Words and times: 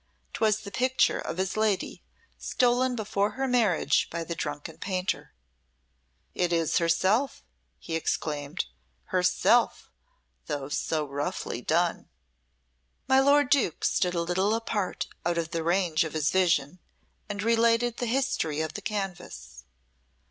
'Twas 0.33 0.61
the 0.61 0.71
picture 0.71 1.19
of 1.19 1.37
his 1.37 1.55
lady, 1.55 2.01
stolen 2.39 2.95
before 2.95 3.33
her 3.33 3.47
marriage 3.47 4.09
by 4.09 4.23
the 4.23 4.33
drunken 4.33 4.79
painter. 4.79 5.31
"It 6.33 6.51
is 6.51 6.79
herself," 6.79 7.43
he 7.77 7.95
exclaimed, 7.95 8.65
"herself, 9.13 9.91
though 10.47 10.69
so 10.69 11.05
roughly 11.05 11.61
done." 11.61 12.09
My 13.07 13.19
lord 13.19 13.51
Duke 13.51 13.85
stood 13.85 14.15
a 14.15 14.21
little 14.23 14.55
apart 14.55 15.05
out 15.23 15.37
of 15.37 15.51
the 15.51 15.63
range 15.63 16.03
of 16.03 16.13
his 16.13 16.31
vision 16.31 16.79
and 17.29 17.43
related 17.43 17.97
the 17.97 18.07
history 18.07 18.59
of 18.59 18.73
the 18.73 18.81
canvas. 18.81 19.65